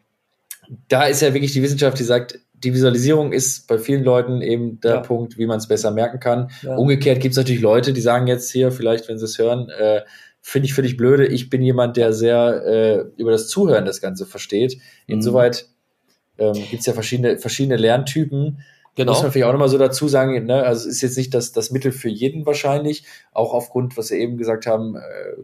[0.88, 4.80] da ist ja wirklich die Wissenschaft, die sagt, die Visualisierung ist bei vielen Leuten eben
[4.80, 5.00] der Ja.
[5.02, 6.50] Punkt, wie man es besser merken kann.
[6.62, 6.74] Ja.
[6.74, 10.02] Umgekehrt gibt es natürlich Leute, die sagen jetzt hier, vielleicht, wenn sie es hören, äh,
[10.40, 11.26] finde ich völlig blöde.
[11.26, 14.76] Ich bin jemand, der sehr äh, über das Zuhören das Ganze versteht.
[15.06, 15.14] Mhm.
[15.14, 15.68] Insoweit
[16.38, 18.62] ähm, gibt es ja verschiedene, verschiedene Lerntypen.
[18.96, 19.12] Genau.
[19.12, 20.64] Muss man vielleicht auch nochmal so dazu sagen, ne?
[20.64, 24.18] also es ist jetzt nicht das, das Mittel für jeden wahrscheinlich, auch aufgrund, was wir
[24.18, 25.00] eben gesagt haben, äh,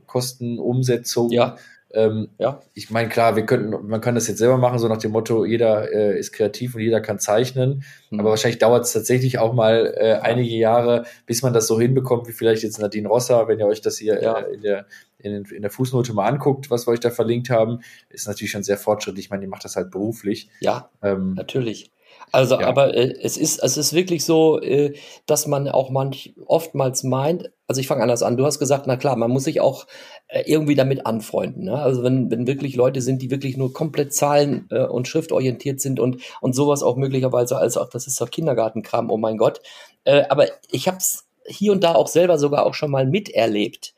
[0.07, 1.31] Kosten, Umsetzung.
[1.31, 1.57] Ja.
[1.97, 2.61] Ähm, Ja.
[2.75, 5.45] Ich meine, klar, wir könnten, man kann das jetzt selber machen, so nach dem Motto,
[5.45, 7.83] jeder äh, ist kreativ und jeder kann zeichnen.
[8.11, 8.21] Mhm.
[8.21, 12.29] Aber wahrscheinlich dauert es tatsächlich auch mal äh, einige Jahre, bis man das so hinbekommt,
[12.29, 14.39] wie vielleicht jetzt Nadine Rosser, wenn ihr euch das hier Ja.
[14.39, 14.87] äh, in, der,
[15.19, 17.81] in, in der Fußnote mal anguckt, was wir euch da verlinkt haben,
[18.11, 19.27] ist natürlich schon sehr fortschrittlich.
[19.27, 20.51] Ich meine, die macht das halt beruflich.
[20.61, 21.91] Ja, Ähm, Natürlich.
[22.33, 22.67] Also, Ja.
[22.67, 24.95] aber äh, es ist, es ist wirklich so, äh,
[25.27, 28.97] dass man auch manch oftmals meint, also ich fange anders an, du hast gesagt, na
[28.97, 29.87] klar, man muss sich auch
[30.29, 31.65] äh, irgendwie damit anfreunden.
[31.65, 31.79] Ne?
[31.79, 35.99] Also wenn, wenn wirklich Leute sind, die wirklich nur komplett zahlen äh, und schriftorientiert sind
[36.01, 39.61] und, und sowas auch möglicherweise, also auch das ist doch Kindergartenkram, oh mein Gott.
[40.05, 43.95] Äh, aber ich habe es hier und da auch selber sogar auch schon mal miterlebt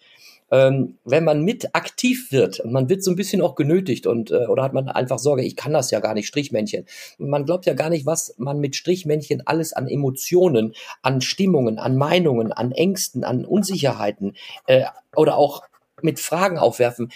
[0.51, 4.31] ähm, wenn man mit aktiv wird und man wird so ein bisschen auch genötigt und
[4.31, 6.87] äh, oder hat man einfach Sorge, ich kann das ja gar nicht, Strichmännchen.
[7.19, 11.97] Man glaubt ja gar nicht, was man mit Strichmännchen alles an Emotionen, an Stimmungen, an
[11.97, 14.85] Meinungen, an Ängsten, an Unsicherheiten äh,
[15.15, 15.63] oder auch
[16.03, 17.11] mit Fragen aufwerfen.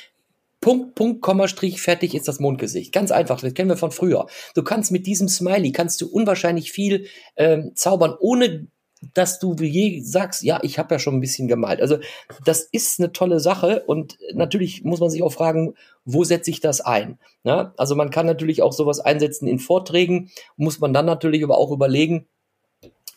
[0.60, 2.92] Punkt, Punkt, Komma, Strich, fertig ist das Mondgesicht.
[2.92, 4.26] Ganz einfach, das kennen wir von früher.
[4.54, 8.68] Du kannst mit diesem Smiley, kannst du unwahrscheinlich viel ähm, zaubern, ohne
[9.14, 11.80] dass du je sagst, ja, ich habe ja schon ein bisschen gemalt.
[11.80, 11.98] Also
[12.44, 16.60] das ist eine tolle Sache und natürlich muss man sich auch fragen, wo setze ich
[16.60, 17.18] das ein?
[17.44, 21.58] Ja, also man kann natürlich auch sowas einsetzen in Vorträgen, muss man dann natürlich aber
[21.58, 22.26] auch überlegen,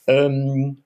[0.08, 0.84] ähm,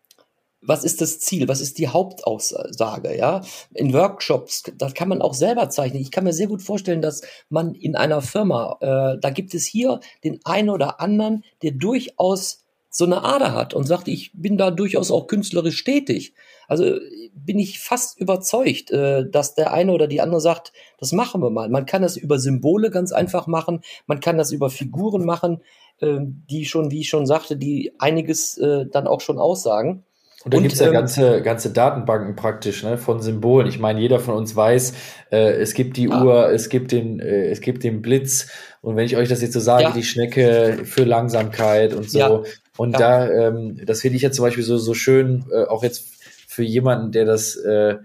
[0.62, 1.48] was ist das Ziel?
[1.48, 3.18] Was ist die Hauptaussage?
[3.18, 3.42] Ja,
[3.74, 6.02] in Workshops, das kann man auch selber zeichnen.
[6.02, 9.66] Ich kann mir sehr gut vorstellen, dass man in einer Firma, äh, da gibt es
[9.66, 14.58] hier den einen oder anderen, der durchaus so eine Ader hat und sagt, ich bin
[14.58, 16.34] da durchaus auch künstlerisch tätig.
[16.67, 16.97] Also
[17.34, 21.49] bin ich fast überzeugt, äh, dass der eine oder die andere sagt, das machen wir
[21.49, 21.69] mal.
[21.69, 25.62] Man kann das über Symbole ganz einfach machen, man kann das über Figuren machen,
[25.99, 30.04] äh, die schon, wie ich schon sagte, die einiges äh, dann auch schon aussagen.
[30.45, 33.67] Und da Und, gibt's ja ähm, ganze, ganze Datenbanken praktisch ne, von Symbolen.
[33.67, 34.93] Ich meine, jeder von uns weiß,
[35.32, 36.23] äh, es gibt die Ah.
[36.23, 38.47] Uhr, es gibt den, äh, es gibt den Blitz.
[38.82, 39.91] Und wenn ich euch das jetzt so sage, Ja.
[39.91, 42.19] die Schnecke für Langsamkeit und so.
[42.19, 42.41] Ja.
[42.80, 43.28] Und Ja.
[43.28, 46.06] da, ähm, das finde ich jetzt zum Beispiel so, so schön, äh, auch jetzt
[46.48, 47.98] für jemanden, der das, äh,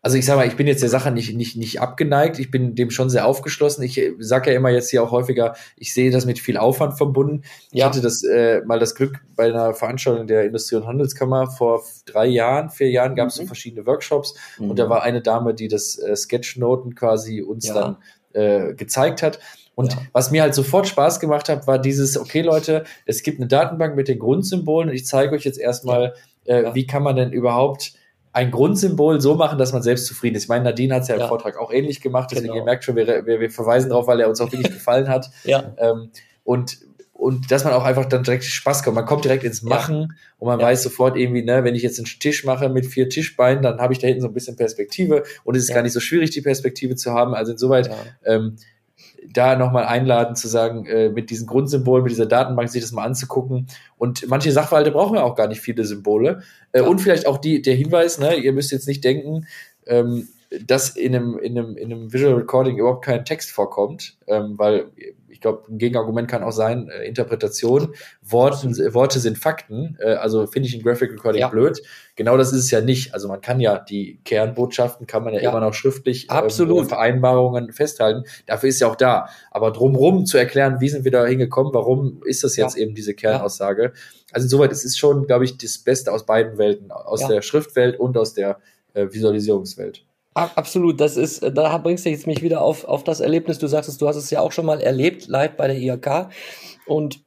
[0.00, 2.74] also ich sag mal, ich bin jetzt der Sache nicht, nicht, nicht abgeneigt, ich bin
[2.74, 3.82] dem schon sehr aufgeschlossen.
[3.84, 6.96] Ich äh, sage ja immer jetzt hier auch häufiger, ich sehe das mit viel Aufwand
[6.96, 7.42] verbunden.
[7.72, 7.86] Ich Ja.
[7.86, 12.26] hatte das äh, mal das Glück bei einer Veranstaltung der Industrie- und Handelskammer vor drei
[12.26, 13.46] Jahren, vier Jahren gab es so Mhm.
[13.48, 17.74] verschiedene Workshops und da war eine Dame, die das äh, Sketchnoten quasi uns Ja.
[17.74, 17.96] dann
[18.32, 19.40] äh, gezeigt hat.
[19.76, 19.98] Und Ja.
[20.12, 23.94] was mir halt sofort Spaß gemacht hat, war dieses, okay Leute, es gibt eine Datenbank
[23.94, 26.14] mit den Grundsymbolen und ich zeige euch jetzt erstmal,
[26.46, 26.74] äh, Ja.
[26.74, 27.92] wie kann man denn überhaupt
[28.32, 30.42] ein Grundsymbol so machen, dass man selbst zufrieden ist.
[30.44, 31.28] Ich meine, Nadine hat es ja im Ja.
[31.28, 32.56] Vortrag auch ähnlich gemacht, deswegen Genau.
[32.60, 35.30] ihr merkt schon, wir, wir, wir verweisen darauf, weil er uns auch wirklich gefallen hat.
[35.44, 36.10] Ja, Ähm,
[36.44, 36.78] und,
[37.12, 38.94] und dass man auch einfach dann direkt Spaß kommt.
[38.96, 39.68] Man kommt direkt ins Ja.
[39.70, 40.66] Machen und man Ja.
[40.66, 43.92] weiß sofort irgendwie, ne, wenn ich jetzt einen Tisch mache mit vier Tischbeinen, dann habe
[43.94, 45.76] ich da hinten so ein bisschen Perspektive und es ist Ja.
[45.76, 47.34] gar nicht so schwierig, die Perspektive zu haben.
[47.34, 47.94] Also insoweit ja.
[48.24, 48.56] ähm,
[49.28, 53.04] da nochmal einladen zu sagen, äh, mit diesen Grundsymbolen, mit dieser Datenbank sich das mal
[53.04, 53.66] anzugucken.
[53.98, 56.42] Und manche Sachverhalte brauchen ja auch gar nicht viele Symbole.
[56.72, 56.86] Äh, Ja.
[56.86, 59.46] Und vielleicht auch die, der Hinweis, ne, ihr müsst jetzt nicht denken,
[59.86, 60.28] ähm,
[60.64, 64.86] dass in einem, in, einem, in einem Visual Recording überhaupt kein Text vorkommt, ähm, weil
[65.36, 67.94] ich glaube, ein Gegenargument kann auch sein, äh, Interpretation.
[68.22, 71.48] Worten, Worte sind Fakten, äh, also finde ich ein Graphic Recording Ja.
[71.48, 71.82] blöd.
[72.16, 73.12] Genau das ist es ja nicht.
[73.12, 75.50] Also man kann ja die Kernbotschaften, kann man ja, Ja.
[75.50, 76.78] immer noch schriftlich ähm, Absolut.
[76.78, 78.24] oder Vereinbarungen festhalten.
[78.46, 79.28] Dafür ist ja auch da.
[79.50, 82.84] Aber drumrum zu erklären, wie sind wir da hingekommen, warum ist das jetzt Ja.
[82.84, 83.92] eben diese Kernaussage.
[84.32, 88.00] Also insoweit, es ist schon, glaube ich, das Beste aus beiden Welten, aus der Schriftwelt
[88.00, 88.56] und aus der
[88.94, 90.05] äh, Visualisierungswelt.
[90.36, 93.58] Absolut, das ist, äh, da bringst du jetzt mich wieder auf, auf das Erlebnis.
[93.58, 96.28] Du sagst es, du hast es ja auch schon mal erlebt, live bei der IHK.
[96.86, 97.20] Und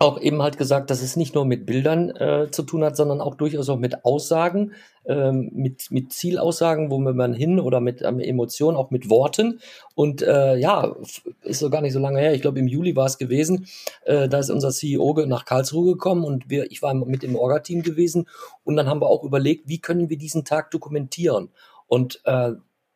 [0.00, 3.20] auch eben halt gesagt, dass es nicht nur mit Bildern äh, zu tun hat, sondern
[3.20, 4.72] auch durchaus auch mit Aussagen,
[5.04, 9.60] ähm, mit, mit Zielaussagen, wo man hin oder mit ähm, Emotionen, auch mit Worten.
[9.94, 10.96] Und äh, ja,
[11.42, 12.34] ist so gar nicht so lange her.
[12.34, 13.66] Ich glaube, im Juli war es gewesen.
[14.04, 17.82] Äh, da ist unser CEO nach Karlsruhe gekommen und wir, ich war mit im Orga-Team
[17.82, 18.26] gewesen.
[18.64, 21.50] Und dann haben wir auch überlegt, wie können wir diesen Tag dokumentieren?
[21.90, 22.52] Und äh,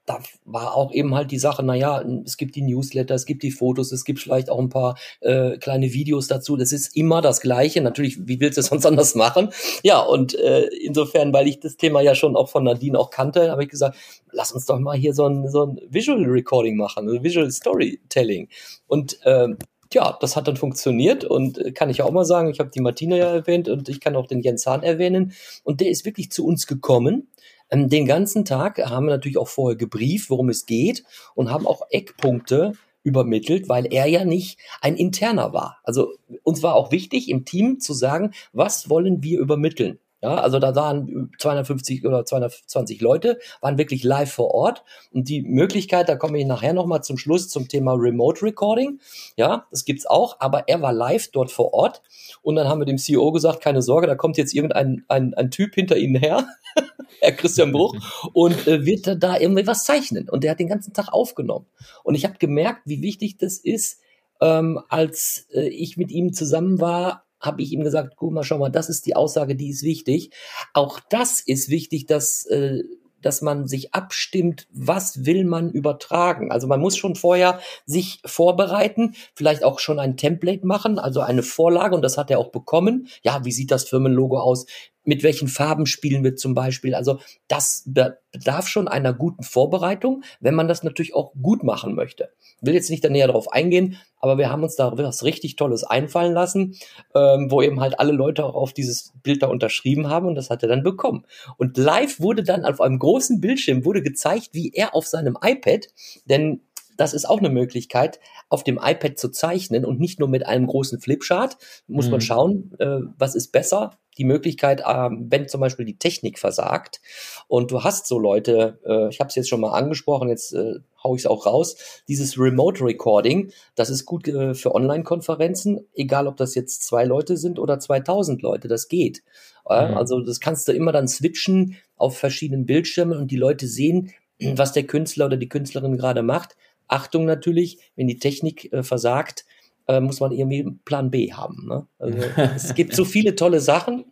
[0.07, 3.50] da war auch eben halt die Sache, naja, es gibt die Newsletter, es gibt die
[3.50, 6.57] Fotos, es gibt vielleicht auch ein paar äh, kleine Videos dazu.
[6.57, 7.80] Das ist immer das Gleiche.
[7.80, 9.48] Natürlich, wie willst du es sonst anders machen?
[9.83, 13.50] Ja, und äh, insofern, weil ich das Thema ja schon auch von Nadine auch kannte,
[13.50, 13.96] habe ich gesagt,
[14.30, 18.48] lass uns doch mal hier so ein, so ein Visual Recording machen, also Visual Storytelling.
[18.87, 19.57] Und ähm,
[19.90, 22.80] tja, das hat dann funktioniert und äh, kann ich auch mal sagen, ich habe die
[22.80, 26.30] Martina ja erwähnt und ich kann auch den Jens Hahn erwähnen und der ist wirklich
[26.30, 27.28] zu uns gekommen.
[27.74, 31.66] Ähm, den ganzen Tag haben wir natürlich auch vorher gebrieft, worum es geht und haben
[31.66, 35.78] auch Eckpunkte übermittelt, weil er ja nicht ein interner war.
[35.82, 39.98] Also uns war auch wichtig im Team zu sagen, was wollen wir übermitteln?
[40.24, 44.82] Ja, also da waren 250 oder 220 Leute, waren wirklich live vor Ort.
[45.12, 49.00] Und die Möglichkeit, da komme ich nachher nochmal zum Schluss zum Thema Remote Recording.
[49.37, 52.00] Ja, das gibt's auch, aber er war live dort vor Ort.
[52.40, 55.50] Und dann haben wir dem CEO gesagt, keine Sorge, da kommt jetzt irgendein ein, ein
[55.50, 56.48] Typ hinter Ihnen her,
[57.20, 57.94] Herr Christian Bruch,
[58.32, 60.30] und äh, wird da, da irgendwie was zeichnen.
[60.30, 61.66] Und der hat den ganzen Tag aufgenommen.
[62.02, 64.00] Und ich habe gemerkt, wie wichtig das ist,
[64.40, 68.59] ähm, als äh, ich mit ihm zusammen war, habe ich ihm gesagt, guck mal, schau
[68.59, 70.30] mal, das ist die Aussage, die ist wichtig.
[70.72, 72.83] Auch das ist wichtig, dass, äh,
[73.20, 76.52] dass man sich abstimmt, was will man übertragen.
[76.52, 81.42] Also man muss schon vorher sich vorbereiten, vielleicht auch schon ein Template machen, also eine
[81.42, 83.09] Vorlage, und das hat er auch bekommen.
[83.22, 84.66] Ja, wie sieht das Firmenlogo aus?
[85.04, 86.94] Mit welchen Farben spielen wir zum Beispiel?
[86.94, 92.30] Also das bedarf schon einer guten Vorbereitung, wenn man das natürlich auch gut machen möchte
[92.66, 95.84] will jetzt nicht da näher drauf eingehen, aber wir haben uns da was richtig Tolles
[95.84, 96.76] einfallen lassen,
[97.14, 100.50] ähm, wo eben halt alle Leute auch auf dieses Bild da unterschrieben haben und das
[100.50, 101.26] hat er dann bekommen.
[101.58, 105.88] Und live wurde dann auf einem großen Bildschirm wurde gezeigt, wie er auf seinem iPad,
[106.26, 106.60] denn
[106.96, 110.66] das ist auch eine Möglichkeit, auf dem iPad zu zeichnen und nicht nur mit einem
[110.66, 111.57] großen Flipchart.
[111.87, 112.11] Muss mhm.
[112.12, 117.00] man schauen, äh, was ist besser die Möglichkeit, äh, wenn zum Beispiel die Technik versagt
[117.48, 120.74] und du hast so Leute, äh, ich habe es jetzt schon mal angesprochen, jetzt äh,
[121.02, 121.76] hau ich es auch raus,
[122.09, 127.37] dieses Remote Recording, das ist gut äh, für Online-Konferenzen, egal ob das jetzt zwei Leute
[127.37, 129.22] sind oder 2000 Leute, das geht.
[129.66, 129.96] Mhm.
[129.96, 134.72] Also das kannst du immer dann switchen auf verschiedenen Bildschirmen und die Leute sehen, was
[134.72, 136.57] der Künstler oder die Künstlerin gerade macht.
[136.88, 139.44] Achtung natürlich, wenn die Technik äh, versagt,
[139.88, 141.66] äh, muss man irgendwie einen Plan B haben.
[141.66, 141.86] Ne?
[141.98, 142.18] Also,
[142.56, 144.06] es gibt so viele tolle Sachen,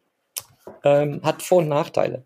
[0.85, 2.25] ähm, hat Vor- und Nachteile.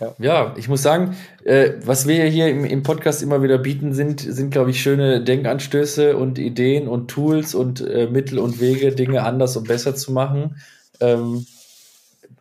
[0.00, 0.14] Ja.
[0.18, 4.20] ja, ich muss sagen, äh, was wir hier im, im, Podcast immer wieder bieten, sind,
[4.20, 9.22] sind glaube ich, schöne Denkanstöße und Ideen und Tools und äh, Mittel und Wege, Dinge
[9.22, 10.56] anders und besser zu machen.
[11.00, 11.46] Ähm,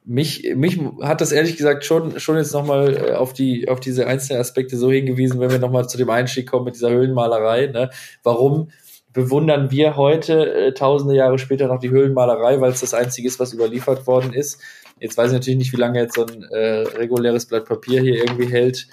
[0.10, 4.08] mich, mich hat das ehrlich gesagt schon, schon jetzt nochmal äh, auf, die, auf diese
[4.08, 7.68] einzelnen Aspekte so hingewiesen, wenn wir nochmal zu dem Einstieg kommen mit dieser Höhlenmalerei.
[7.68, 7.92] Ne?
[8.24, 8.70] Warum
[9.14, 13.40] bewundern wir heute, äh, tausende Jahre später, noch die Höhlenmalerei, weil es das Einzige ist,
[13.40, 14.60] was überliefert worden ist.
[15.00, 18.16] Jetzt weiß ich natürlich nicht, wie lange jetzt so ein äh, reguläres Blatt Papier hier
[18.16, 18.88] irgendwie hält,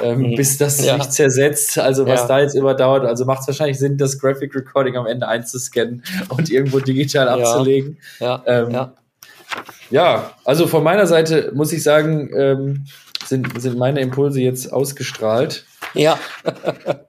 [0.00, 0.36] ähm, mhm.
[0.36, 0.96] bis das ja.
[0.96, 1.78] sich zersetzt.
[1.78, 2.26] Also was ja.
[2.28, 3.04] da jetzt immer dauert.
[3.04, 7.34] Also macht es wahrscheinlich Sinn, das Graphic Recording am Ende einzuscannen und irgendwo digital ja.
[7.34, 7.98] abzulegen.
[8.20, 8.42] Ja.
[8.46, 8.90] Ähm,
[9.90, 10.32] ja.
[10.44, 12.84] also von meiner Seite muss ich sagen, ähm,
[13.24, 15.64] sind, sind meine Impulse jetzt ausgestrahlt.
[15.94, 16.18] Ja.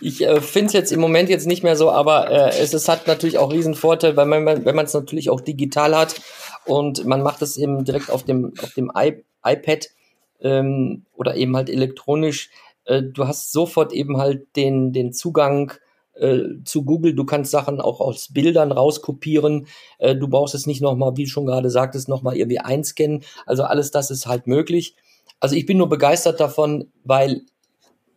[0.00, 2.88] Ich äh, finde es jetzt im Moment jetzt nicht mehr so, aber äh, es, es
[2.88, 6.20] hat natürlich auch riesen Vorteil, weil man, wenn man es natürlich auch digital hat
[6.64, 9.88] und man macht es eben direkt auf dem, auf dem iPad
[10.40, 12.50] ähm, oder eben halt elektronisch.
[12.84, 15.72] Äh, du hast sofort eben halt den, den Zugang
[16.14, 17.14] äh, zu Google.
[17.14, 19.66] Du kannst Sachen auch aus Bildern rauskopieren.
[19.98, 23.22] Äh, du brauchst es nicht nochmal, wie du schon gerade sagtest, nochmal irgendwie einscannen.
[23.46, 24.96] Also alles das ist halt möglich.
[25.40, 27.42] Also ich bin nur begeistert davon, weil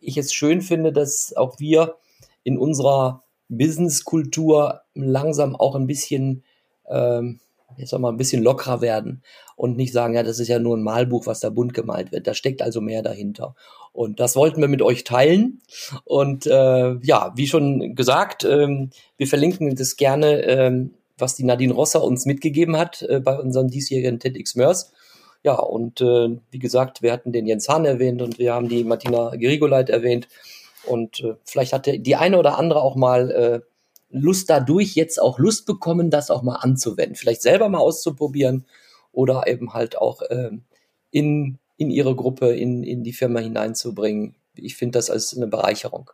[0.00, 1.96] ich es schön finde, dass auch wir
[2.44, 6.44] in unserer Business-Kultur langsam auch ein bisschen,
[6.88, 7.40] ähm,
[7.76, 9.22] ich sag mal, ein bisschen lockerer werden
[9.56, 12.26] und nicht sagen, ja, das ist ja nur ein Malbuch, was da bunt gemalt wird.
[12.26, 13.54] Da steckt also mehr dahinter.
[13.92, 15.60] Und das wollten wir mit euch teilen.
[16.04, 21.74] Und äh, ja, wie schon gesagt, ähm, wir verlinken das gerne, ähm, was die Nadine
[21.74, 24.92] Rosser uns mitgegeben hat äh, bei unserem diesjährigen TEDx MERS.
[25.42, 28.84] Ja, und äh, wie gesagt, wir hatten den Jens Hahn erwähnt und wir haben die
[28.84, 30.28] Martina Gerigoleit erwähnt.
[30.86, 33.60] Und äh, vielleicht hat die eine oder andere auch mal äh,
[34.10, 37.14] Lust dadurch jetzt auch Lust bekommen, das auch mal anzuwenden.
[37.14, 38.66] Vielleicht selber mal auszuprobieren
[39.12, 40.50] oder eben halt auch äh,
[41.10, 44.34] in, in ihre Gruppe, in, in die Firma hineinzubringen.
[44.54, 46.10] Ich finde das als eine Bereicherung.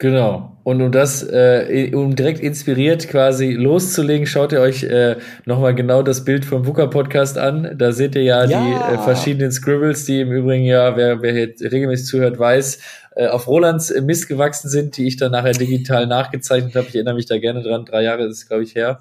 [0.00, 0.56] Genau.
[0.62, 6.02] Und um das, äh, um direkt inspiriert quasi loszulegen, schaut ihr euch äh, nochmal genau
[6.02, 7.74] das Bild vom VUCA Podcast an.
[7.76, 8.62] Da seht ihr ja, ja.
[8.62, 12.78] die äh, verschiedenen Scribbles, die im Übrigen ja, wer, wer hier regelmäßig zuhört, weiß,
[13.16, 16.86] äh, auf Rolands Mist gewachsen sind, die ich dann nachher digital nachgezeichnet habe.
[16.86, 17.84] Ich erinnere mich da gerne dran.
[17.84, 19.00] Drei Jahre ist es, glaube ich, her.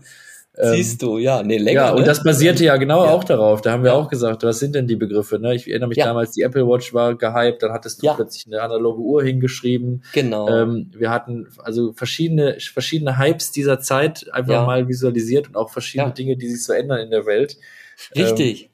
[0.60, 1.82] Ähm, Siehst du, ja, nee, länger.
[1.82, 2.06] Ja, und ne?
[2.06, 3.12] das basierte ja genau ja.
[3.12, 3.62] auch darauf.
[3.62, 3.96] Da haben wir ja.
[3.96, 5.38] auch gesagt, was sind denn die Begriffe?
[5.38, 5.54] Ne?
[5.54, 6.06] Ich erinnere mich ja.
[6.06, 10.04] damals, die Apple Watch war gehypt, dann hattest du plötzlich eine analoge Uhr hingeschrieben.
[10.13, 10.50] Genau.
[10.50, 16.12] Ähm, wir hatten also verschiedene, verschiedene Hypes dieser Zeit einfach mal visualisiert und auch verschiedene
[16.12, 17.58] Dinge, die sich so ändern in der Welt.
[18.15, 18.63] Richtig.
[18.63, 18.70] Ähm,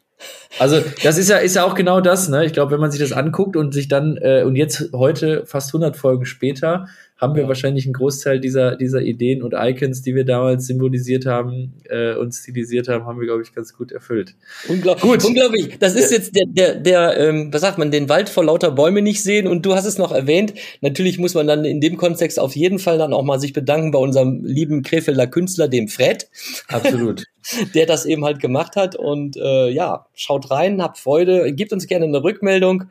[0.60, 2.30] also das ist ja ist ja auch genau das.
[2.30, 2.46] Ne?
[2.46, 5.70] Ich glaube, wenn man sich das anguckt und sich dann äh, und jetzt heute fast
[5.70, 6.88] 100 Folgen später
[7.24, 11.74] haben wir wahrscheinlich einen Großteil dieser, dieser Ideen und Icons, die wir damals symbolisiert haben
[11.90, 14.36] äh, und stilisiert haben, haben wir, glaube ich, ganz gut erfüllt.
[14.68, 15.10] Unglaublich.
[15.10, 15.26] Gut.
[15.26, 15.80] Unglaublich.
[15.80, 19.02] Das ist jetzt der, der, der ähm, was sagt man, den Wald vor lauter Bäume
[19.02, 19.48] nicht sehen.
[19.48, 20.54] Und du hast es noch erwähnt.
[20.82, 23.92] Natürlich muss man dann in dem Kontext auf jeden Fall dann auch mal sich bedanken
[23.92, 26.28] bei unserem lieben Krefelder Künstler, dem Fred.
[26.68, 27.24] Absolut.
[27.74, 28.96] der das eben halt gemacht hat.
[28.98, 32.86] Und äh, ja, schaut rein, habt Freude, gebt uns gerne eine Rückmeldung.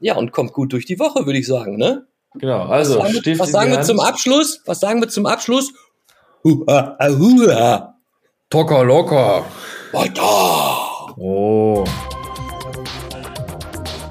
[0.00, 2.06] Ja, und kommt gut durch die Woche, würde ich sagen, ne?
[2.34, 4.60] Genau, also was sagen, wir, was sagen wir zum Abschluss?
[4.64, 5.72] Was sagen wir zum Abschluss?
[6.44, 7.94] Hua, hua.
[8.50, 9.44] Tocker locker.
[9.92, 10.22] Weiter.
[11.16, 11.84] Oh.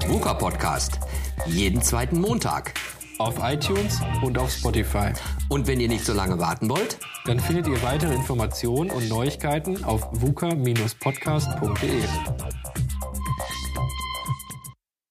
[0.06, 0.98] VUCA Podcast.
[1.46, 2.74] Jeden zweiten Montag.
[3.18, 5.12] Auf iTunes und auf Spotify.
[5.48, 9.84] Und wenn ihr nicht so lange warten wollt, dann findet ihr weitere Informationen und Neuigkeiten
[9.84, 12.02] auf vuca-podcast.de.